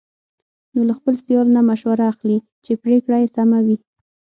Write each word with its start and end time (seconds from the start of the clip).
نو 0.73 0.81
له 0.89 0.93
خپل 0.99 1.13
سیال 1.25 1.47
نه 1.55 1.61
مشوره 1.69 2.03
اخلي، 2.13 2.37
چې 2.65 2.71
پرېکړه 2.83 3.15
یې 3.21 3.27
سمه 3.37 3.57
وي. 3.65 3.77